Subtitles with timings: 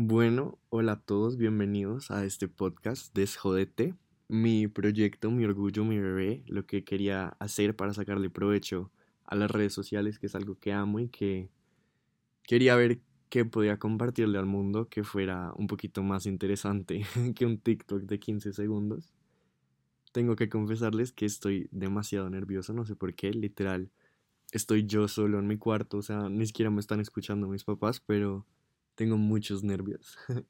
[0.00, 3.96] Bueno, hola a todos, bienvenidos a este podcast Desjodete,
[4.28, 8.92] mi proyecto, mi orgullo, mi bebé, lo que quería hacer para sacarle provecho
[9.24, 11.50] a las redes sociales, que es algo que amo y que
[12.44, 17.02] quería ver que podía compartirle al mundo que fuera un poquito más interesante
[17.34, 19.12] que un TikTok de 15 segundos.
[20.12, 23.90] Tengo que confesarles que estoy demasiado nervioso, no sé por qué, literal.
[24.52, 27.98] Estoy yo solo en mi cuarto, o sea, ni siquiera me están escuchando mis papás,
[27.98, 28.46] pero
[28.98, 30.18] tengo muchos nervios.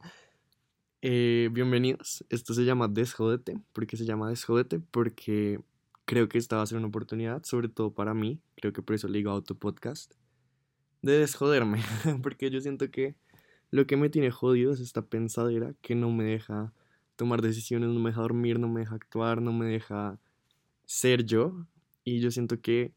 [1.01, 3.61] Eh, bienvenidos, esto se llama Desjodete.
[3.73, 4.81] ¿Por qué se llama Desjodete?
[4.81, 5.61] Porque
[6.07, 8.97] creo que esta va a ser una oportunidad, sobre todo para mí, creo que por
[8.97, 10.15] eso le digo autopodcast,
[11.03, 11.79] de desjoderme,
[12.25, 13.15] porque yo siento que
[13.71, 16.73] lo que me tiene jodido es esta pensadera que no me deja
[17.15, 20.19] tomar decisiones, no me deja dormir, no me deja actuar, no me deja
[20.85, 21.65] ser yo.
[22.03, 22.93] Y yo siento que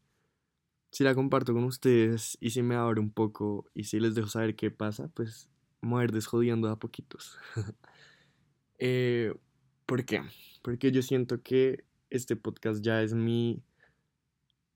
[0.92, 4.28] si la comparto con ustedes y si me abre un poco y si les dejo
[4.28, 5.48] saber qué pasa, pues
[5.82, 7.38] ir desjodiendo a poquitos.
[8.78, 9.34] eh,
[9.86, 10.22] ¿Por qué?
[10.62, 13.62] Porque yo siento que este podcast ya es mi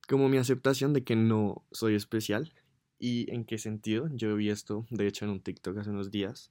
[0.09, 2.53] como mi aceptación de que no soy especial.
[2.99, 4.09] ¿Y en qué sentido?
[4.11, 6.51] Yo vi esto, de hecho, en un TikTok hace unos días,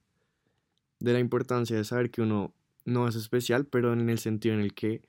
[0.99, 4.61] de la importancia de saber que uno no es especial, pero en el sentido en
[4.61, 5.01] el que,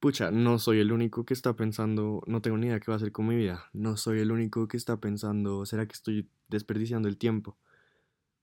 [0.00, 2.96] pucha, no soy el único que está pensando, no tengo ni idea qué va a
[2.96, 7.08] hacer con mi vida, no soy el único que está pensando, ¿será que estoy desperdiciando
[7.08, 7.56] el tiempo?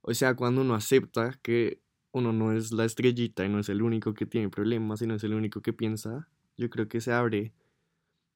[0.01, 1.79] O sea, cuando uno acepta que
[2.11, 5.15] uno no es la estrellita y no es el único que tiene problemas y no
[5.15, 7.53] es el único que piensa, yo creo que se abre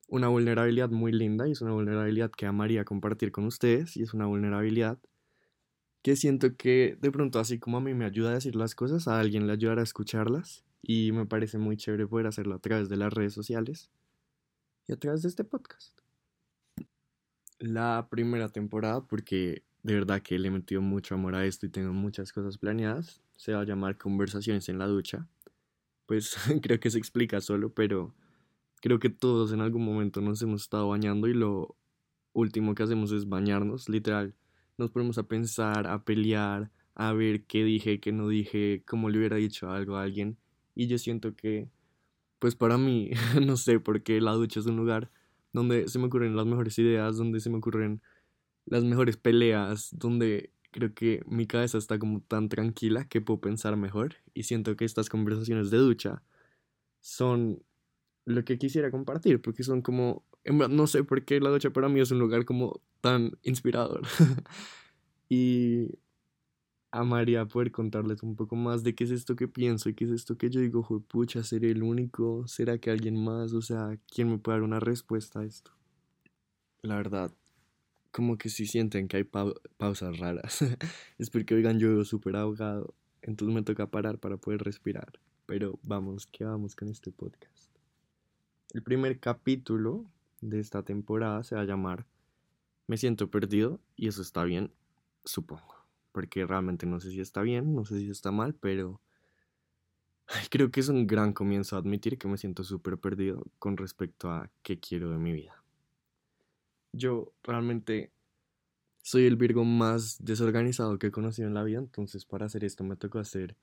[0.08, 4.14] una vulnerabilidad muy linda y es una vulnerabilidad que amaría compartir con ustedes y es
[4.14, 5.00] una vulnerabilidad
[6.02, 9.08] que siento que de pronto así como a mí me ayuda a decir las cosas,
[9.08, 12.90] a alguien le ayudará a escucharlas y me parece muy chévere poder hacerlo a través
[12.90, 13.92] de las redes sociales
[14.88, 15.96] y a través de este podcast.
[17.60, 21.70] La primera temporada, porque de verdad que le he metido mucho amor a esto y
[21.70, 25.28] tengo muchas cosas planeadas, se va a llamar Conversaciones en la ducha.
[26.08, 28.16] Pues creo que se explica solo, pero
[28.82, 31.76] Creo que todos en algún momento nos hemos estado bañando y lo
[32.34, 34.36] último que hacemos es bañarnos, literal.
[34.78, 39.18] Nos ponemos a pensar, a pelear, a ver qué dije, qué no dije, cómo le
[39.18, 40.38] hubiera dicho algo a alguien.
[40.78, 41.72] Y yo siento que,
[42.38, 43.10] pues para mí,
[43.44, 45.10] no sé, porque la ducha es un lugar
[45.52, 48.04] donde se me ocurren las mejores ideas, donde se me ocurren
[48.66, 53.76] las mejores peleas, donde creo que mi cabeza está como tan tranquila que puedo pensar
[53.76, 54.18] mejor.
[54.36, 56.22] Y siento que estas conversaciones de ducha
[57.00, 57.64] son
[58.26, 62.02] lo que quisiera compartir, porque son como, no sé por qué la ducha para mí
[62.02, 64.04] es un lugar como tan inspirador.
[65.28, 65.88] y
[66.98, 70.12] amaría poder contarles un poco más de qué es esto que pienso y qué es
[70.12, 72.48] esto que yo digo, pucha, ¿seré el único?
[72.48, 73.54] ¿Será que alguien más?
[73.54, 75.72] O sea, ¿quién me puede dar una respuesta a esto?
[76.82, 77.32] La verdad,
[78.12, 80.62] como que si sienten que hay pausas raras,
[81.20, 85.20] es porque, oigan, yo súper ahogado, entonces me toca parar para poder respirar.
[85.46, 87.70] Pero vamos, que vamos con este podcast.
[88.74, 90.10] El primer capítulo
[90.42, 92.06] de esta temporada se va a llamar
[92.88, 94.72] Me siento perdido y eso está bien,
[95.24, 95.77] supongo.
[96.18, 99.00] Porque realmente no sé si está bien, no sé si está mal, pero
[100.50, 104.32] creo que es un gran comienzo a admitir que me siento súper perdido con respecto
[104.32, 105.64] a qué quiero de mi vida.
[106.92, 108.12] Yo realmente
[109.04, 112.84] soy el Virgo más desorganizado que he conocido en la vida, entonces para hacer esto
[112.84, 113.56] me tocó hacer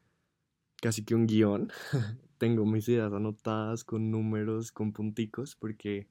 [0.81, 1.72] casi que un guion.
[2.38, 6.06] Tengo mis ideas anotadas con números, con punticos, porque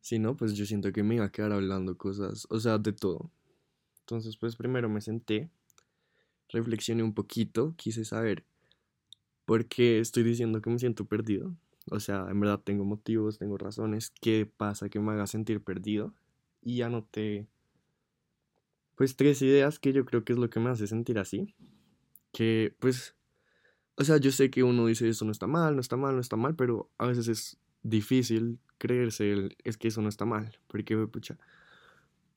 [0.00, 2.94] si no, pues yo siento que me iba a quedar hablando cosas, o sea, de
[2.94, 3.30] todo.
[4.10, 5.50] Entonces, pues primero me senté,
[6.48, 8.44] reflexioné un poquito, quise saber
[9.44, 11.54] por qué estoy diciendo que me siento perdido.
[11.92, 16.12] O sea, en verdad tengo motivos, tengo razones, qué pasa que me haga sentir perdido.
[16.60, 17.46] Y anoté,
[18.96, 21.54] pues, tres ideas que yo creo que es lo que me hace sentir así.
[22.32, 23.14] Que, pues,
[23.94, 26.20] o sea, yo sé que uno dice eso no está mal, no está mal, no
[26.20, 30.58] está mal, pero a veces es difícil creerse el, es que eso no está mal,
[30.66, 31.38] porque pucha,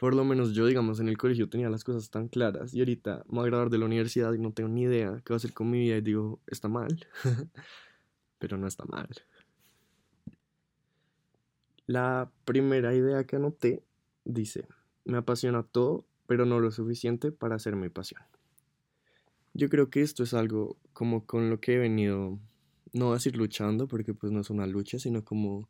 [0.03, 3.24] por lo menos yo, digamos, en el colegio tenía las cosas tan claras y ahorita
[3.30, 5.38] me voy a graduar de la universidad y no tengo ni idea qué va a
[5.38, 7.07] hacer con mi vida y digo, está mal,
[8.38, 9.07] pero no está mal.
[11.88, 13.81] La primera idea que anoté
[14.25, 14.68] dice,
[15.06, 18.24] me apasiona todo, pero no lo suficiente para ser mi pasión.
[19.54, 22.42] Yo creo que esto es algo como con lo que he venido,
[22.92, 25.69] no a decir luchando, porque pues no es una lucha, sino como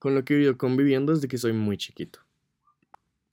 [0.00, 2.18] con lo que he ido conviviendo desde que soy muy chiquito.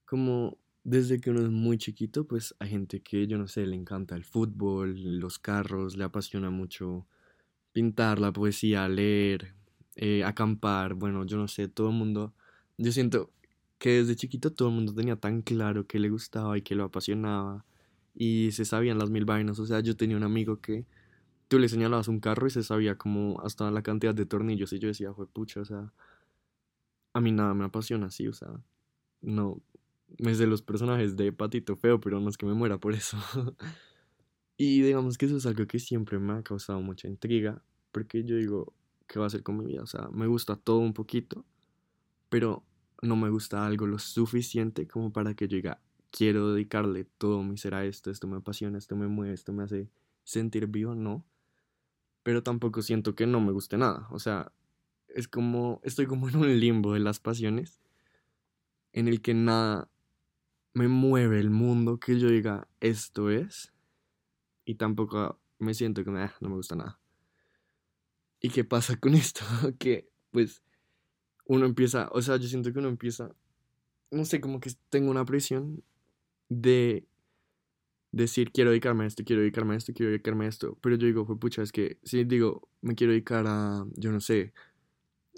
[0.08, 3.76] Como desde que uno es muy chiquito, pues hay gente que, yo no sé, le
[3.76, 7.06] encanta el fútbol, los carros, le apasiona mucho
[7.72, 9.54] pintar, la poesía, leer,
[9.96, 12.32] eh, acampar, bueno, yo no sé, todo el mundo,
[12.78, 13.30] yo siento
[13.78, 16.84] que desde chiquito todo el mundo tenía tan claro que le gustaba y que lo
[16.84, 17.64] apasionaba
[18.14, 19.58] y se sabían las mil vainas.
[19.58, 20.86] O sea, yo tenía un amigo que
[21.48, 24.78] tú le señalabas un carro y se sabía como hasta la cantidad de tornillos y
[24.78, 25.92] yo decía, fue pucha, o sea,
[27.12, 28.48] a mí nada me apasiona así, o sea,
[29.22, 29.60] no,
[30.18, 33.16] me sé los personajes de Patito Feo, pero no es que me muera por eso.
[34.56, 37.62] y digamos que eso es algo que siempre me ha causado mucha intriga,
[37.92, 38.72] porque yo digo,
[39.06, 39.82] ¿qué va a hacer con mi vida?
[39.82, 41.44] O sea, me gusta todo un poquito,
[42.28, 42.64] pero
[43.02, 47.56] no me gusta algo lo suficiente como para que yo diga, quiero dedicarle todo mi
[47.58, 49.88] ser a esto, esto me apasiona, esto me mueve, esto me hace
[50.24, 51.24] sentir vivo, no
[52.28, 54.06] pero tampoco siento que no me guste nada.
[54.10, 54.52] O sea,
[55.08, 57.80] es como, estoy como en un limbo de las pasiones,
[58.92, 59.88] en el que nada
[60.78, 63.72] me mueve el mundo que yo diga esto es,
[64.64, 67.00] y tampoco me siento que me, ah, no me gusta nada.
[68.40, 69.40] ¿Y qué pasa con esto?
[69.80, 70.62] que pues
[71.46, 73.34] uno empieza, o sea, yo siento que uno empieza,
[74.12, 75.82] no sé, como que tengo una presión
[76.48, 77.08] de
[78.12, 80.78] decir quiero dedicarme a esto, quiero dedicarme a esto, quiero dedicarme a esto.
[80.80, 84.20] Pero yo digo, fue pucha, es que si digo, me quiero dedicar a, yo no
[84.20, 84.52] sé,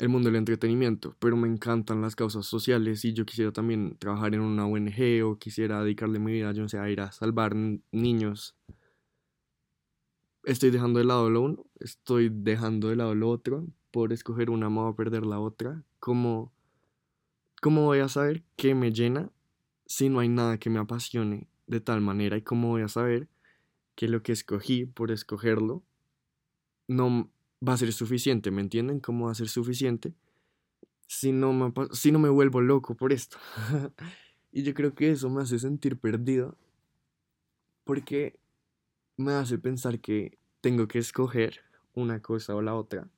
[0.01, 4.35] el mundo del entretenimiento, pero me encantan las causas sociales y yo quisiera también trabajar
[4.35, 7.55] en una ONG o quisiera dedicarle mi vida, a ir a salvar
[7.93, 8.57] niños.
[10.43, 14.71] Estoy dejando de lado lo uno, estoy dejando de lado lo otro, por escoger una
[14.71, 15.85] me a perder la otra.
[15.99, 16.51] ¿Cómo,
[17.61, 19.31] ¿Cómo voy a saber qué me llena
[19.85, 23.29] si no hay nada que me apasione de tal manera y cómo voy a saber
[23.97, 25.83] que lo que escogí por escogerlo
[26.89, 27.31] no
[27.67, 29.01] va a ser suficiente, ¿me entienden?
[29.01, 30.15] ¿Cómo va a ser suficiente
[31.07, 33.39] si no me, si no me vuelvo loco por esto?
[34.53, 36.57] y yo creo que eso me hace sentir perdido
[37.85, 38.39] porque
[39.17, 41.61] me hace pensar que tengo que escoger
[41.95, 43.09] una cosa o la otra.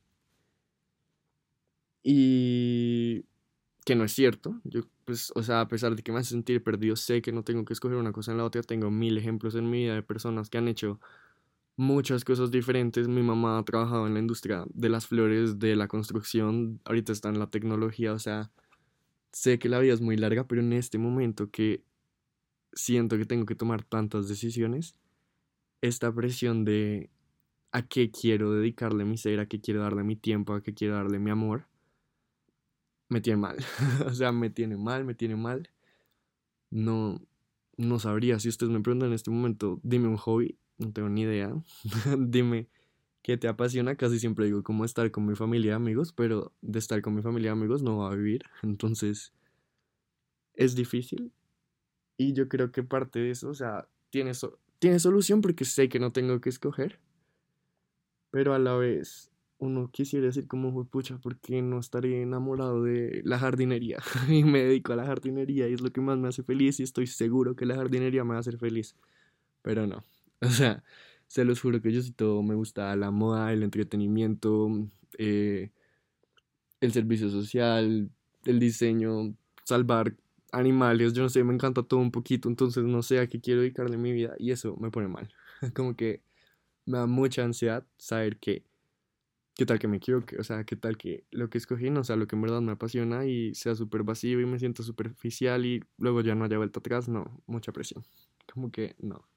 [2.03, 3.25] Y
[3.85, 4.61] que no es cierto.
[4.65, 7.45] Yo, pues, o sea, a pesar de que me hace sentir perdido, sé que no
[7.45, 8.63] tengo que escoger una cosa en la otra.
[8.63, 11.01] Tengo mil ejemplos en mi vida de personas que han hecho
[11.77, 13.09] muchas cosas diferentes.
[13.09, 17.29] Mi mamá ha trabajado en la industria de las flores, de la construcción, ahorita está
[17.29, 18.51] en la tecnología, o sea,
[19.33, 21.85] sé que la vida es muy larga, pero en este momento que
[22.73, 24.97] siento que tengo que tomar tantas decisiones,
[25.81, 27.11] esta presión de
[27.73, 30.95] a qué quiero dedicarle mi ser, a qué quiero darle mi tiempo, a qué quiero
[30.95, 31.67] darle mi amor,
[33.09, 33.57] me tiene mal.
[34.07, 35.71] o sea, me tiene mal, me tiene mal.
[36.71, 37.21] No,
[37.77, 38.39] no sabría.
[38.39, 41.55] Si ustedes me preguntan en este momento, dime un hobby, no tengo ni idea.
[42.19, 42.69] dime
[43.23, 43.97] qué te apasiona.
[43.97, 47.53] Casi siempre digo cómo estar con mi familia amigos, pero de estar con mi familia
[47.53, 48.43] amigos no va a vivir.
[48.63, 49.33] Entonces,
[50.55, 51.33] es difícil.
[52.17, 54.33] Y yo creo que parte de eso, o sea, tiene,
[54.79, 57.01] tiene solución porque sé que no tengo que escoger.
[58.31, 63.23] Pero a la vez uno quisiera decir como, pucha, ¿por qué no estaré enamorado de
[63.25, 63.99] la jardinería?
[64.29, 66.83] y me dedico a la jardinería y es lo que más me hace feliz y
[66.83, 68.97] estoy seguro que la jardinería me va a hacer feliz.
[69.63, 70.05] Pero no,
[70.47, 70.83] o sea,
[71.29, 74.69] se los juro que yo sí todo me gusta la moda, el entretenimiento,
[75.19, 75.71] eh,
[76.81, 78.11] el servicio social,
[78.45, 79.35] el diseño,
[79.65, 80.17] salvar
[80.53, 83.61] animales, yo no sé, me encanta todo un poquito, entonces no sé a qué quiero
[83.61, 85.33] dedicarle mi vida y eso me pone mal.
[85.75, 86.23] como que
[86.87, 88.65] me da mucha ansiedad saber que
[89.55, 92.17] qué tal que me equivoque, o sea, qué tal que lo que escogí no sea
[92.17, 95.85] lo que en verdad me apasiona y sea súper vacío y me siento superficial y
[95.99, 98.05] luego ya no haya vuelta atrás, no, mucha presión,
[98.53, 99.32] como que no.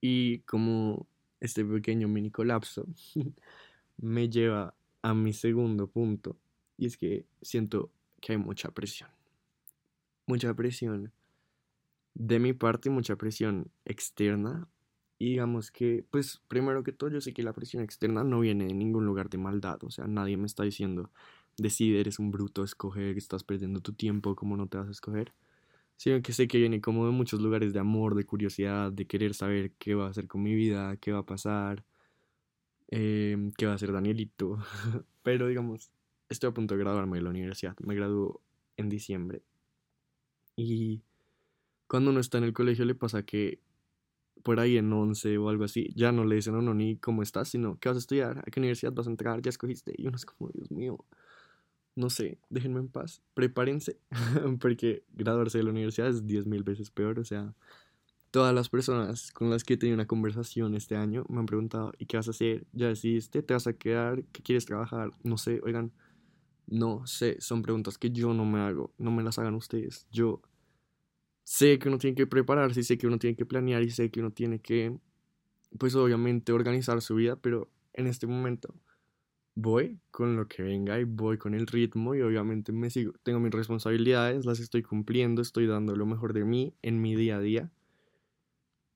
[0.00, 1.06] Y como
[1.40, 2.86] este pequeño mini colapso
[3.98, 6.36] me lleva a mi segundo punto
[6.76, 7.90] y es que siento
[8.20, 9.10] que hay mucha presión,
[10.26, 11.12] mucha presión
[12.14, 14.68] de mi parte, mucha presión externa
[15.18, 18.64] y digamos que, pues, primero que todo, yo sé que la presión externa no viene
[18.66, 19.78] de ningún lugar de maldad.
[19.84, 21.10] O sea, nadie me está diciendo,
[21.58, 25.34] decide, eres un bruto, escoger, estás perdiendo tu tiempo, ¿cómo no te vas a escoger?
[26.00, 29.34] Sino que sé que viene como de muchos lugares de amor, de curiosidad, de querer
[29.34, 31.84] saber qué va a hacer con mi vida, qué va a pasar,
[32.88, 34.56] em, qué va a hacer Danielito.
[35.22, 35.90] Pero, digamos,
[36.30, 37.76] estoy a punto de graduarme de la universidad.
[37.80, 38.40] Me graduó
[38.78, 39.42] en diciembre.
[40.56, 41.02] Y
[41.86, 43.60] cuando uno está en el colegio le pasa que
[44.42, 47.22] por ahí en 11 o algo así, ya no le dicen a uno ni cómo
[47.22, 49.92] estás, sino qué vas a estudiar, a qué universidad vas a entrar, ya escogiste.
[49.98, 51.04] Y uno es como, Dios mío,
[51.96, 53.98] no sé, déjenme en paz, prepárense,
[54.60, 57.18] porque graduarse de la universidad es 10 mil veces peor.
[57.18, 57.54] O sea,
[58.30, 61.92] todas las personas con las que he tenido una conversación este año me han preguntado,
[61.98, 62.66] ¿y qué vas a hacer?
[62.72, 63.42] ¿Ya decidiste?
[63.42, 64.24] ¿Te vas a quedar?
[64.32, 65.10] ¿Qué quieres trabajar?
[65.22, 65.92] No sé, oigan,
[66.66, 70.06] no sé, son preguntas que yo no me hago, no me las hagan ustedes.
[70.10, 70.42] Yo
[71.44, 74.20] sé que uno tiene que prepararse sé que uno tiene que planear y sé que
[74.20, 74.96] uno tiene que,
[75.78, 78.74] pues obviamente, organizar su vida, pero en este momento
[79.60, 83.40] voy con lo que venga y voy con el ritmo y obviamente me sigo, tengo
[83.40, 87.40] mis responsabilidades, las estoy cumpliendo, estoy dando lo mejor de mí en mi día a
[87.40, 87.72] día.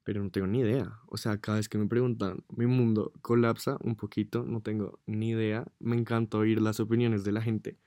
[0.02, 1.00] pero no tengo ni idea.
[1.08, 5.30] O sea, cada vez que me preguntan, mi mundo colapsa un poquito, no tengo ni
[5.30, 5.66] idea.
[5.78, 7.78] Me encanta oír las opiniones de la gente.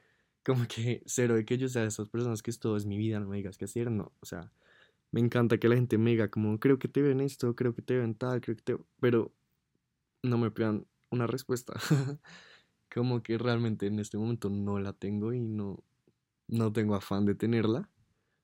[0.46, 3.20] Como que cero de que yo sea de esas personas que esto es mi vida,
[3.20, 4.14] no me digas qué hacer, no.
[4.22, 4.52] O sea,
[5.12, 7.82] me encanta que la gente me diga como, creo que te ven esto, creo que
[7.84, 8.78] te ven tal, creo que te...
[9.00, 9.34] Pero
[10.24, 11.74] no me pidan una respuesta.
[12.98, 15.84] como que realmente en este momento no la tengo y no,
[16.48, 17.90] no tengo afán de tenerla.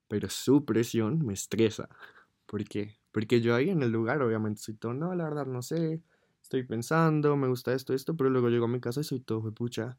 [0.07, 1.89] Pero su presión me estresa.
[2.45, 2.97] ¿Por qué?
[3.11, 6.01] Porque yo ahí en el lugar obviamente soy todo, no, la verdad no sé,
[6.41, 9.51] estoy pensando, me gusta esto, esto, pero luego llego a mi casa y soy todo,
[9.53, 9.97] pucha,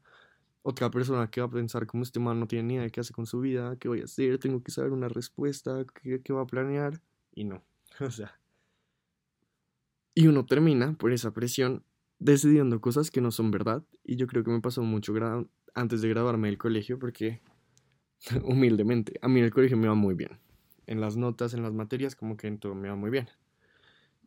[0.63, 3.01] otra persona que va a pensar como este man no tiene ni idea de qué
[3.01, 6.33] hace con su vida, qué voy a hacer, tengo que saber una respuesta, qué, qué
[6.33, 7.01] va a planear,
[7.33, 7.63] y no,
[7.99, 8.39] o sea.
[10.13, 11.83] Y uno termina por esa presión
[12.25, 15.13] decidiendo cosas que no son verdad, y yo creo que me pasó mucho
[15.75, 17.41] antes de graduarme del colegio, porque
[18.43, 20.39] humildemente, a mí en el colegio me va muy bien
[20.87, 23.27] en las notas, en las materias, como que en todo me va muy bien.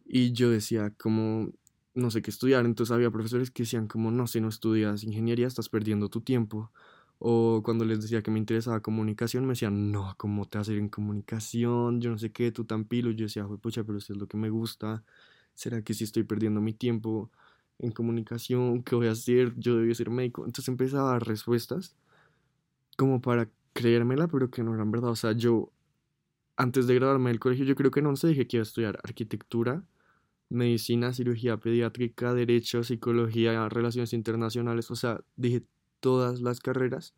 [0.05, 1.53] Y yo decía como,
[1.95, 5.47] no sé qué estudiar, entonces había profesores que decían como, no, si no estudias ingeniería
[5.47, 6.73] estás perdiendo tu tiempo.
[7.19, 10.73] O cuando les decía que me interesaba comunicación, me decían, no, ¿cómo te vas a
[10.73, 12.01] ir en comunicación?
[12.01, 13.11] Yo no sé qué, tú tan pilo.
[13.11, 15.05] Yo decía, pucha, pero esto es lo que me gusta.
[15.55, 17.31] ¿Será que si estoy perdiendo mi tiempo
[17.79, 18.83] en comunicación?
[18.83, 19.55] ¿Qué voy a hacer?
[19.57, 20.45] Yo debía ser médico.
[20.45, 21.97] Entonces empezaba a dar respuestas
[22.97, 25.11] como para creérmela, pero que no eran verdad.
[25.11, 25.71] O sea, yo
[26.57, 28.99] antes de graduarme del colegio, yo creo que en 11 dije que iba a estudiar
[29.05, 29.85] arquitectura,
[30.49, 35.63] medicina, cirugía pediátrica, derecho, psicología, relaciones internacionales, o sea, dije
[36.01, 37.15] todas las carreras,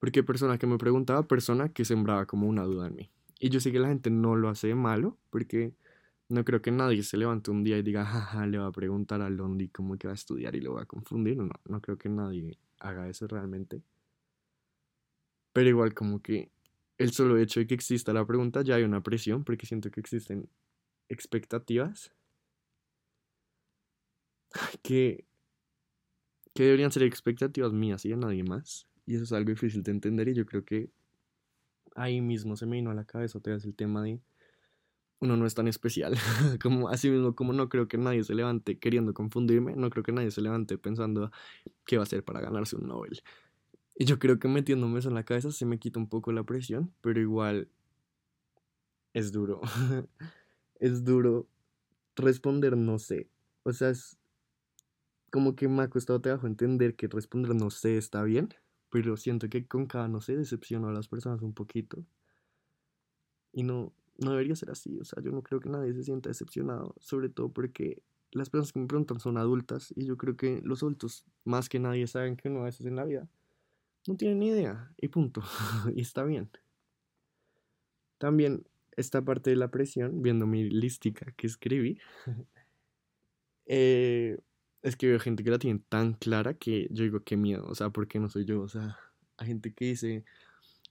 [0.00, 3.10] porque persona que me preguntaba, persona que sembraba como una duda en mí.
[3.38, 5.72] Y yo sé que la gente no lo hace malo, porque
[6.30, 9.20] no creo que nadie se levante un día y diga, jaja, le va a preguntar
[9.20, 11.36] a Londi cómo que va a estudiar y lo va a confundir.
[11.36, 13.82] No, no creo que nadie haga eso realmente.
[15.52, 16.52] Pero igual como que
[16.98, 19.98] el solo hecho de que exista la pregunta ya hay una presión, porque siento que
[19.98, 20.48] existen
[21.08, 22.12] expectativas
[24.82, 25.24] que,
[26.54, 28.86] que deberían ser expectativas mías y de nadie más.
[29.04, 30.90] Y eso es algo difícil de entender y yo creo que
[31.96, 34.20] ahí mismo se me vino a la cabeza otra vez el tema de
[35.20, 36.14] uno no es tan especial.
[36.62, 40.12] como así mismo como no creo que nadie se levante queriendo confundirme, no creo que
[40.12, 41.30] nadie se levante pensando
[41.84, 43.22] qué va a hacer para ganarse un Nobel.
[43.96, 46.42] Y yo creo que metiéndome eso en la cabeza se me quita un poco la
[46.44, 47.68] presión, pero igual
[49.12, 49.60] es duro.
[50.80, 51.46] es duro
[52.16, 53.28] responder no sé.
[53.62, 54.18] O sea, es
[55.30, 58.48] como que me ha costado trabajo entender que responder no sé está bien,
[58.90, 62.04] pero siento que con cada no sé decepciono a las personas un poquito.
[63.52, 64.98] Y no, no debería ser así.
[64.98, 68.72] O sea, yo no creo que nadie se sienta decepcionado, sobre todo porque las personas
[68.72, 72.36] que me preguntan son adultas y yo creo que los adultos más que nadie saben
[72.36, 73.28] que uno a veces en la vida
[74.06, 75.42] no tienen ni idea y punto.
[75.94, 76.50] y está bien.
[78.18, 78.64] También
[78.96, 81.98] esta parte de la presión, viendo mi lística que escribí,
[83.66, 84.38] eh,
[84.82, 87.74] es que veo gente que la tiene tan clara que yo digo, qué miedo, o
[87.74, 88.62] sea, ¿por qué no soy yo?
[88.62, 88.98] O sea,
[89.36, 90.24] hay gente que dice,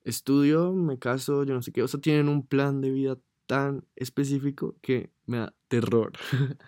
[0.04, 3.86] estudio, me caso, yo no sé qué, o sea, tienen un plan de vida tan
[3.96, 6.14] específico que me da terror,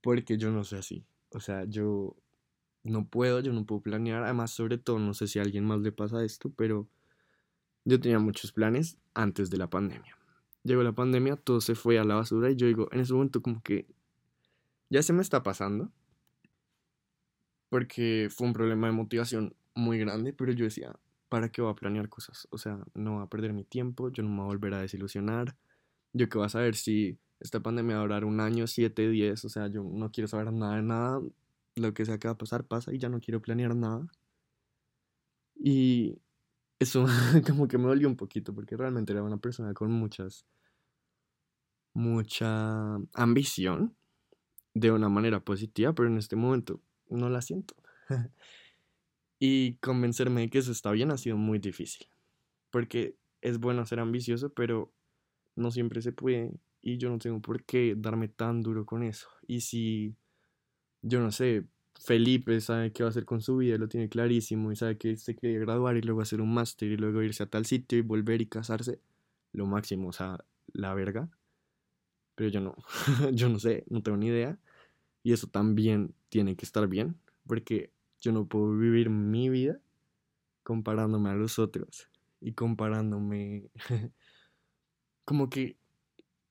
[0.00, 2.16] porque yo no soy así, o sea, yo
[2.82, 4.22] no puedo, yo no puedo planear.
[4.22, 6.88] Además, sobre todo, no sé si a alguien más le pasa esto, pero
[7.84, 10.16] yo tenía muchos planes antes de la pandemia.
[10.62, 13.40] Llegó la pandemia, todo se fue a la basura y yo digo, en ese momento
[13.42, 13.86] como que
[14.90, 15.90] ya se me está pasando.
[17.68, 20.98] Porque fue un problema de motivación muy grande, pero yo decía,
[21.30, 22.48] ¿para qué voy a planear cosas?
[22.50, 24.82] O sea, no voy a perder mi tiempo, yo no me voy a volver a
[24.82, 25.56] desilusionar.
[26.14, 29.44] Yo qué voy a saber si esta pandemia va a durar un año, siete, diez,
[29.46, 31.22] o sea, yo no quiero saber nada de nada,
[31.76, 34.06] lo que sea que va a pasar, pasa y ya no quiero planear nada.
[35.56, 36.18] Y
[36.80, 37.06] eso
[37.46, 40.46] como que me dolió un poquito porque realmente era una persona con muchas,
[41.94, 43.96] mucha ambición
[44.74, 47.74] de una manera positiva, pero en este momento no la siento.
[49.40, 52.06] y convencerme de que eso está bien ha sido muy difícil.
[52.70, 54.92] Porque es bueno ser ambicioso, pero
[55.56, 56.52] no siempre se puede.
[56.82, 59.28] Y yo no tengo por qué darme tan duro con eso.
[59.48, 60.14] Y si
[61.02, 61.64] yo no sé,
[61.98, 65.16] Felipe sabe qué va a hacer con su vida, lo tiene clarísimo y sabe que
[65.16, 68.02] se quiere graduar y luego hacer un máster y luego irse a tal sitio y
[68.02, 69.00] volver y casarse,
[69.52, 71.30] lo máximo, o sea, la verga.
[72.34, 72.76] Pero yo no,
[73.32, 74.58] yo no sé, no tengo ni idea.
[75.22, 77.16] Y eso también tiene que estar bien,
[77.46, 79.80] porque yo no puedo vivir mi vida
[80.62, 82.08] comparándome a los otros
[82.40, 83.70] y comparándome
[85.24, 85.76] como que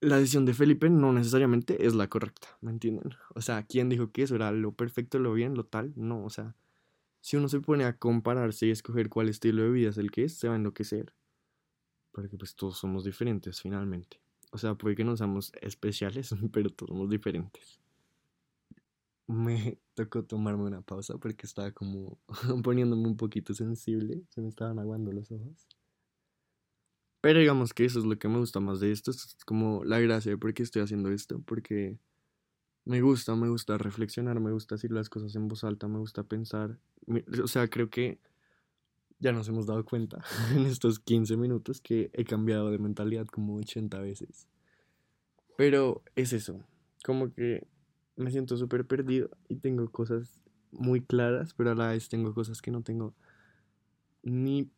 [0.00, 3.14] la decisión de Felipe no necesariamente es la correcta, ¿me entienden?
[3.34, 5.92] O sea, ¿quién dijo que eso era lo perfecto, lo bien, lo tal?
[5.94, 6.56] No, o sea,
[7.20, 10.24] si uno se pone a compararse y escoger cuál estilo de vida es el que
[10.24, 11.12] es, se va a enloquecer.
[12.12, 14.20] Porque pues todos somos diferentes finalmente.
[14.52, 17.78] O sea, puede que no seamos especiales, pero todos somos diferentes.
[19.30, 22.18] Me tocó tomarme una pausa porque estaba como
[22.64, 25.68] poniéndome un poquito sensible, se me estaban aguando los ojos.
[27.20, 30.00] Pero digamos que eso es lo que me gusta más de esto, es como la
[30.00, 31.98] gracia de por qué estoy haciendo esto, porque
[32.84, 36.22] me gusta, me gusta reflexionar, me gusta decir las cosas en voz alta, me gusta
[36.22, 36.78] pensar.
[37.42, 38.18] O sea, creo que
[39.18, 40.24] ya nos hemos dado cuenta
[40.56, 44.48] en estos 15 minutos que he cambiado de mentalidad como 80 veces.
[45.58, 46.64] Pero es eso,
[47.04, 47.66] como que
[48.16, 52.62] me siento súper perdido y tengo cosas muy claras, pero a la vez tengo cosas
[52.62, 53.14] que no tengo
[54.22, 54.70] ni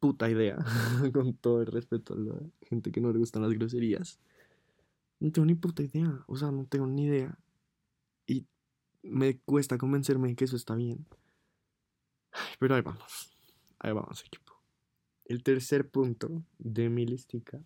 [0.00, 0.56] puta idea,
[1.12, 4.18] con todo el respeto a la gente que no le gustan las groserías.
[5.20, 7.38] No tengo ni puta idea, o sea, no tengo ni idea.
[8.26, 8.46] Y
[9.02, 11.06] me cuesta convencerme de que eso está bien.
[12.58, 13.36] Pero ahí vamos,
[13.78, 14.54] ahí vamos equipo.
[15.26, 17.62] El tercer punto de mi listica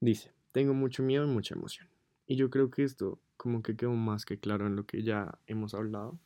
[0.00, 1.88] dice, tengo mucho miedo y mucha emoción.
[2.28, 5.38] Y yo creo que esto como que quedó más que claro en lo que ya
[5.46, 6.20] hemos hablado.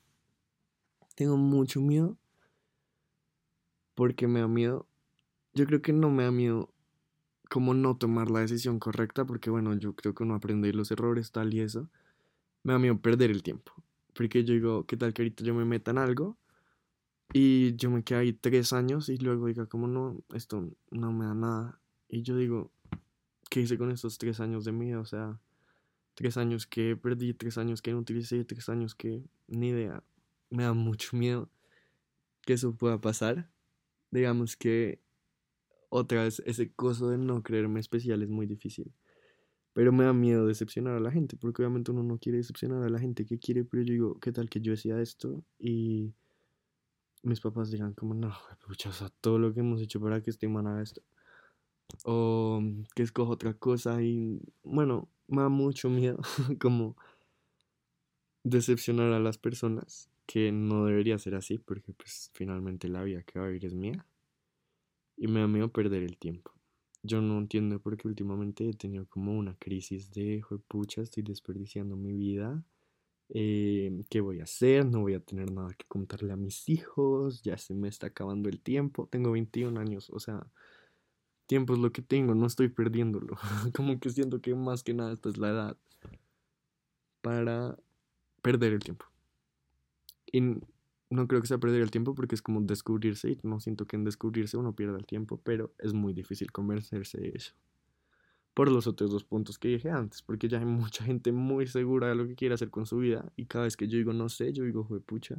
[1.14, 2.18] Tengo mucho miedo
[3.94, 4.88] porque me da miedo.
[5.54, 6.74] Yo creo que no me da miedo
[7.48, 11.30] como no tomar la decisión correcta, porque bueno, yo creo que uno aprende los errores,
[11.30, 11.88] tal y eso.
[12.64, 13.72] Me da miedo perder el tiempo.
[14.12, 16.36] Porque yo digo, ¿qué tal que ahorita yo me meta en algo?
[17.32, 21.26] Y yo me quedo ahí tres años y luego diga, como no, esto no me
[21.26, 21.78] da nada.
[22.08, 22.72] Y yo digo,
[23.50, 24.98] ¿qué hice con estos tres años de vida?
[24.98, 25.38] O sea,
[26.14, 30.02] tres años que perdí, tres años que no utilicé, tres años que ni idea.
[30.50, 31.50] Me da mucho miedo
[32.42, 33.50] que eso pueda pasar.
[34.10, 35.00] Digamos que
[35.88, 38.92] otra vez ese coso de no creerme especial es muy difícil.
[39.74, 42.90] Pero me da miedo decepcionar a la gente, porque obviamente uno no quiere decepcionar a
[42.90, 45.42] la gente que quiere, pero yo digo, ¿qué tal que yo decía esto?
[45.58, 46.12] Y
[47.22, 48.34] mis papás digan como, no,
[48.66, 51.02] pucha, o sea, todo lo que hemos hecho para que este man haga esto.
[52.04, 52.62] O
[52.94, 56.20] que escoja otra cosa y, bueno, me da mucho miedo
[56.60, 56.96] como
[58.44, 63.38] decepcionar a las personas, que no debería ser así, porque pues finalmente la vida que
[63.38, 64.06] va a vivir es mía
[65.16, 66.52] y me da miedo perder el tiempo.
[67.02, 71.96] Yo no entiendo por qué últimamente he tenido como una crisis de, pucha, estoy desperdiciando
[71.96, 72.64] mi vida.
[73.28, 74.84] Eh, ¿Qué voy a hacer?
[74.84, 77.42] No voy a tener nada que contarle a mis hijos.
[77.42, 79.08] Ya se me está acabando el tiempo.
[79.10, 80.46] Tengo 21 años, o sea,
[81.52, 83.36] tiempo es lo que tengo, no estoy perdiéndolo.
[83.76, 85.76] como que siento que más que nada esta es la edad
[87.20, 87.76] para
[88.40, 89.04] perder el tiempo.
[90.32, 90.40] Y
[91.10, 93.96] no creo que sea perder el tiempo porque es como descubrirse y no siento que
[93.96, 97.52] en descubrirse uno pierda el tiempo, pero es muy difícil convencerse de eso.
[98.54, 102.08] Por los otros dos puntos que dije antes, porque ya hay mucha gente muy segura
[102.08, 104.30] de lo que quiere hacer con su vida y cada vez que yo digo no
[104.30, 105.36] sé, yo digo, pucha,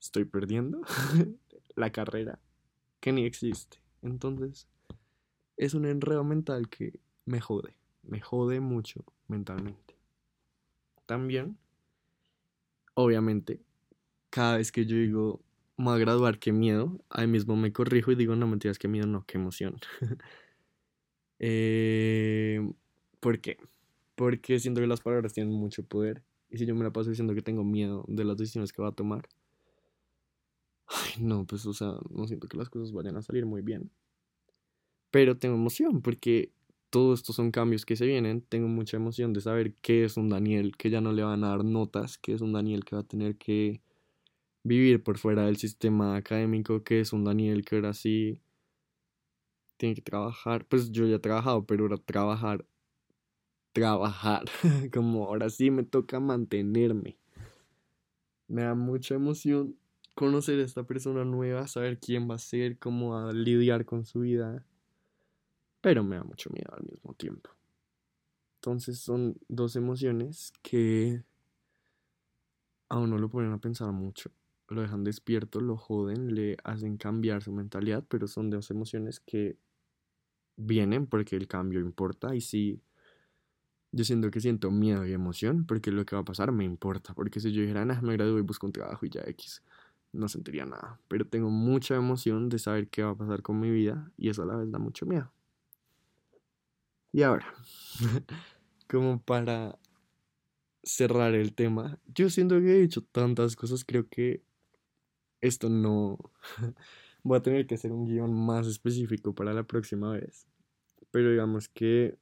[0.00, 0.80] estoy perdiendo
[1.76, 2.40] la carrera
[3.00, 3.82] que ni existe.
[4.00, 4.66] Entonces,
[5.56, 9.96] es un enredo mental que me jode, me jode mucho mentalmente.
[11.06, 11.58] También,
[12.94, 13.60] obviamente,
[14.30, 15.40] cada vez que yo digo,
[15.76, 18.88] me voy a graduar, qué miedo, ahí mismo me corrijo y digo, no mentiras, qué
[18.88, 19.76] miedo, no, qué emoción.
[21.38, 22.72] eh,
[23.20, 23.58] ¿Por qué?
[24.14, 26.22] Porque siento que las palabras tienen mucho poder.
[26.50, 28.88] Y si yo me la paso diciendo que tengo miedo de las decisiones que va
[28.88, 29.28] a tomar,
[30.86, 33.90] ay, no, pues, o sea, no siento que las cosas vayan a salir muy bien.
[35.14, 36.50] Pero tengo emoción porque
[36.90, 38.40] todos estos son cambios que se vienen.
[38.42, 41.50] Tengo mucha emoción de saber qué es un Daniel que ya no le van a
[41.50, 43.80] dar notas, qué es un Daniel que va a tener que
[44.64, 48.42] vivir por fuera del sistema académico, que es un Daniel que ahora sí
[49.76, 50.66] tiene que trabajar.
[50.66, 52.66] Pues yo ya he trabajado, pero ahora trabajar,
[53.72, 54.42] trabajar,
[54.92, 57.18] como ahora sí me toca mantenerme.
[58.48, 59.76] Me da mucha emoción
[60.16, 64.04] conocer a esta persona nueva, saber quién va a ser, cómo va a lidiar con
[64.04, 64.66] su vida,
[65.84, 67.50] pero me da mucho miedo al mismo tiempo.
[68.56, 71.22] Entonces son dos emociones que
[72.88, 74.30] a uno lo ponen a pensar mucho
[74.68, 79.58] lo dejan despierto, lo joden, le hacen cambiar su mentalidad, pero son dos emociones que
[80.56, 82.80] vienen porque el cambio importa y sí,
[83.92, 87.14] yo siento que siento miedo y emoción porque lo que va a pasar me importa,
[87.14, 89.62] porque si yo dijera, nada, me gradúo y busco un trabajo y ya X,
[90.12, 93.70] no sentiría nada, pero tengo mucha emoción de saber qué va a pasar con mi
[93.70, 95.30] vida y eso a la vez da mucho miedo.
[97.14, 97.46] Y ahora,
[98.90, 99.78] como para
[100.82, 104.42] cerrar el tema, yo siento que he dicho tantas cosas, creo que
[105.40, 106.18] esto no...
[107.22, 110.48] Voy a tener que hacer un guion más específico para la próxima vez.
[111.12, 112.18] Pero digamos que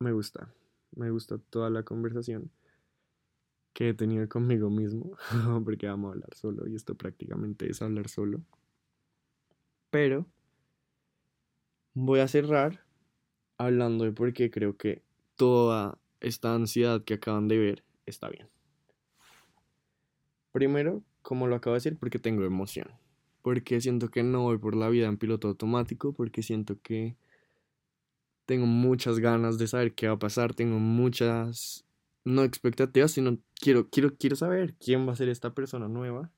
[0.00, 0.54] me gusta.
[0.96, 2.50] Me gusta toda la conversación
[3.74, 5.18] que he tenido conmigo mismo.
[5.66, 8.40] Porque vamos a hablar solo y esto prácticamente es hablar solo.
[9.90, 10.24] Pero
[11.92, 12.87] voy a cerrar
[13.58, 15.02] hablando de por qué creo que
[15.36, 18.48] toda esta ansiedad que acaban de ver está bien.
[20.52, 22.88] Primero, como lo acabo de decir, porque tengo emoción.
[23.42, 27.16] Porque siento que no voy por la vida en piloto automático, porque siento que
[28.46, 31.84] tengo muchas ganas de saber qué va a pasar, tengo muchas,
[32.24, 36.30] no expectativas, sino quiero, quiero, quiero saber quién va a ser esta persona nueva.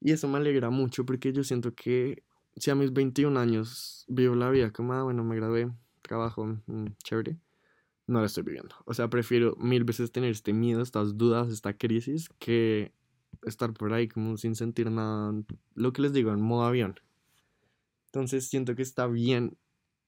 [0.00, 2.22] Y eso me alegra mucho porque yo siento que
[2.56, 5.70] si a mis 21 años vivo la vida como, ah, bueno, me gradué,
[6.02, 7.38] trabajo, mm, chévere,
[8.06, 8.74] no la estoy viviendo.
[8.86, 12.92] O sea, prefiero mil veces tener este miedo, estas dudas, esta crisis, que
[13.44, 15.32] estar por ahí como sin sentir nada,
[15.74, 17.00] lo que les digo, en modo avión.
[18.06, 19.56] Entonces siento que está bien,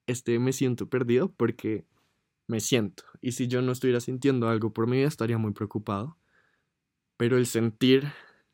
[0.06, 1.86] este me siento perdido porque
[2.48, 3.04] me siento.
[3.20, 6.16] Y si yo no estuviera sintiendo algo por mi vida, estaría muy preocupado.
[7.16, 8.12] Pero el sentir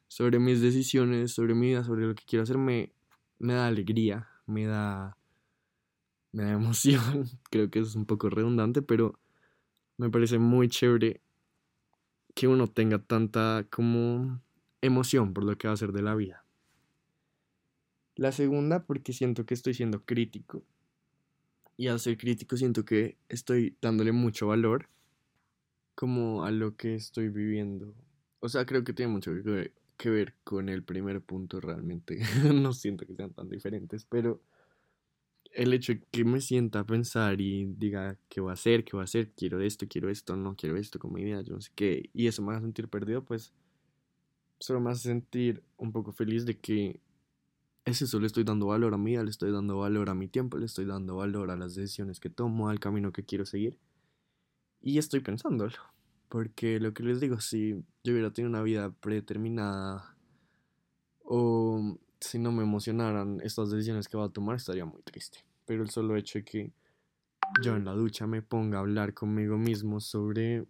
[0.08, 2.92] sobre mis decisiones, sobre mi vida, sobre lo que quiero hacer, me,
[3.38, 5.16] me da alegría, me da,
[6.32, 7.28] me da emoción.
[7.50, 9.18] Creo que es un poco redundante, pero
[9.96, 11.20] me parece muy chévere
[12.34, 14.40] que uno tenga tanta como
[14.80, 16.44] emoción por lo que va a hacer de la vida.
[18.14, 20.64] La segunda, porque siento que estoy siendo crítico.
[21.76, 24.88] Y al ser crítico siento que estoy dándole mucho valor
[25.94, 27.94] como a lo que estoy viviendo.
[28.40, 32.18] O sea, creo que tiene mucho que ver, que ver con el primer punto realmente.
[32.54, 34.40] no siento que sean tan diferentes, pero
[35.58, 38.92] el hecho de que me sienta a pensar y diga qué voy a hacer, qué
[38.92, 41.60] voy a hacer, quiero esto, quiero esto, no quiero esto con mi vida, yo no
[41.60, 43.52] sé qué, y eso me hace sentir perdido, pues
[44.60, 47.00] solo me hace sentir un poco feliz de que
[47.84, 50.58] es eso, le estoy dando valor a mí, le estoy dando valor a mi tiempo,
[50.58, 53.76] le estoy dando valor a las decisiones que tomo, al camino que quiero seguir.
[54.80, 55.72] Y estoy pensándolo,
[56.28, 60.16] porque lo que les digo, si yo hubiera tenido una vida predeterminada
[61.24, 65.47] o si no me emocionaran estas decisiones que va a tomar, estaría muy triste.
[65.68, 66.72] Pero el solo hecho de que
[67.62, 70.64] yo en la ducha me ponga a hablar conmigo mismo sobre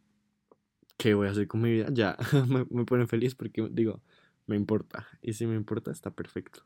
[0.99, 4.03] qué voy a hacer con mi vida, ya me, me pone feliz porque digo,
[4.47, 5.07] me importa.
[5.23, 6.65] Y si me importa, está perfecto.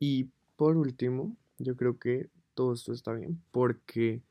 [0.00, 4.22] Y por último, yo creo que todo esto está bien porque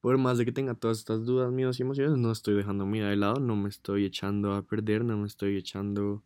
[0.00, 3.00] por más de que tenga todas estas dudas, miedos y emociones, no estoy dejando mi
[3.00, 6.22] de lado, no me estoy echando a perder, no me estoy echando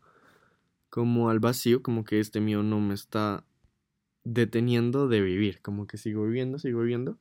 [0.90, 3.42] como al vacío, como que este miedo no me está
[4.32, 7.18] deteniendo de vivir, como que sigo viviendo, sigo viviendo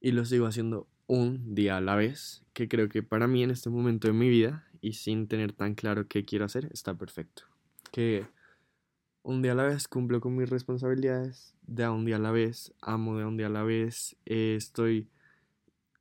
[0.00, 3.50] y lo sigo haciendo un día a la vez, que creo que para mí en
[3.50, 7.42] este momento de mi vida y sin tener tan claro qué quiero hacer, está perfecto.
[7.90, 8.24] Que
[9.22, 12.30] un día a la vez cumplo con mis responsabilidades, de a un día a la
[12.30, 15.10] vez, amo de a un día a la vez, eh, estoy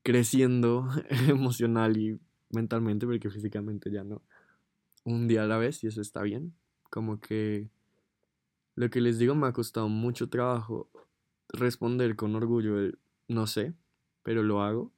[0.02, 0.88] creciendo
[1.28, 2.18] emocional y
[2.52, 4.22] mentalmente, porque físicamente ya no,
[5.04, 6.54] un día a la vez y eso está bien.
[6.90, 7.70] Como que
[8.76, 10.90] lo que les digo me ha costado mucho trabajo
[11.50, 13.74] responder con orgullo el no sé,
[14.24, 14.92] pero lo hago.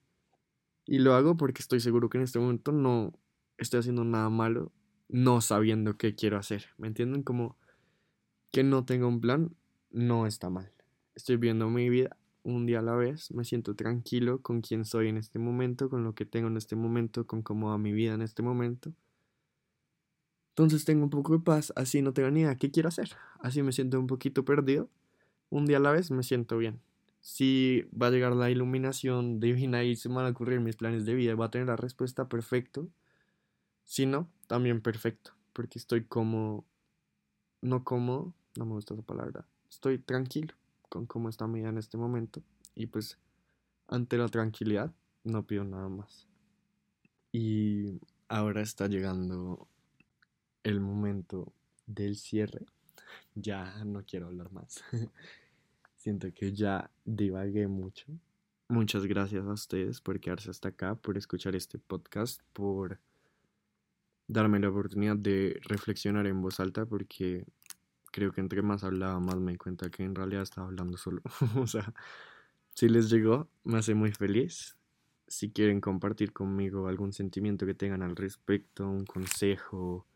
[0.86, 3.14] Y lo hago porque estoy seguro que en este momento no
[3.58, 4.72] estoy haciendo nada malo,
[5.08, 6.66] no sabiendo qué quiero hacer.
[6.78, 7.24] ¿Me entienden?
[7.24, 7.58] Como
[8.52, 9.56] que no tenga un plan
[9.94, 10.72] no está mal.
[11.16, 15.08] Estoy viendo mi vida un día a la vez, me siento tranquilo con quién soy
[15.08, 18.14] en este momento, con lo que tengo en este momento, con cómo va mi vida
[18.14, 18.94] en este momento.
[20.54, 23.10] Entonces tengo un poco de paz, así no tengo ni idea qué quiero hacer.
[23.40, 24.88] Así me siento un poquito perdido.
[25.50, 26.80] Un día a la vez me siento bien.
[27.22, 31.16] Si va a llegar la iluminación divina y se van a ocurrir mis planes de
[31.16, 32.88] vida, va a tener la respuesta perfecto.
[33.86, 36.66] Si no, también perfecto, porque estoy como
[37.62, 40.54] no como no me gusta esa palabra, estoy tranquilo
[40.90, 42.44] con cómo está mi vida en este momento
[42.76, 43.18] y pues
[43.88, 46.28] ante la tranquilidad no pido nada más.
[47.32, 49.68] Y ahora está llegando
[50.64, 51.54] el momento
[51.86, 52.66] del cierre.
[53.36, 54.84] Ya no quiero hablar más.
[55.96, 58.06] Siento que ya divagué mucho.
[58.70, 63.00] Muchas gracias a ustedes por quedarse hasta acá, por escuchar este podcast, por
[64.28, 67.46] darme la oportunidad de reflexionar en voz alta, porque
[68.12, 71.22] creo que entre más hablaba, más me di cuenta que en realidad estaba hablando solo.
[71.58, 71.94] o sea,
[72.74, 74.78] si les llegó, me hace muy feliz.
[75.28, 80.08] Si quieren compartir conmigo algún sentimiento que tengan al respecto, un consejo,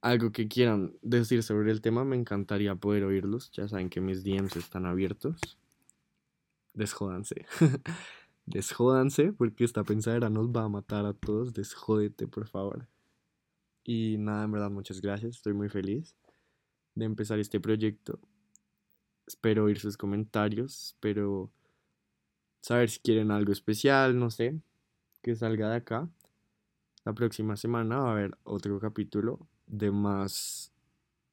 [0.00, 3.50] algo que quieran decir sobre el tema, me encantaría poder oírlos.
[3.52, 5.58] Ya saben que mis DMs están abiertos.
[6.74, 7.46] Desjódanse.
[8.46, 11.52] Desjódanse porque esta pensadera nos va a matar a todos.
[11.52, 12.88] Desjódete, por favor.
[13.84, 15.36] Y nada, en verdad, muchas gracias.
[15.36, 16.14] Estoy muy feliz
[16.94, 18.18] de empezar este proyecto.
[19.26, 21.52] Espero oír sus comentarios, espero
[22.62, 24.60] saber si quieren algo especial, no sé,
[25.22, 26.08] que salga de acá.
[27.04, 30.72] La próxima semana va a haber otro capítulo de más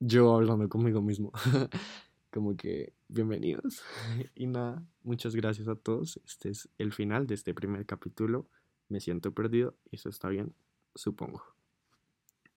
[0.00, 1.32] yo hablando conmigo mismo.
[2.30, 3.82] como que bienvenidos.
[4.34, 6.20] Y nada, muchas gracias a todos.
[6.24, 8.48] Este es el final de este primer capítulo.
[8.88, 10.54] Me siento perdido y eso está bien,
[10.94, 11.57] supongo.